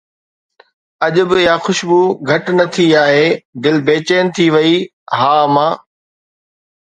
[1.05, 3.27] اڄ به اها خوشبو گهٽ نه ٿي آهي،
[3.63, 4.75] دل بيچين ٿي وئي:
[5.17, 5.71] ها، امان؟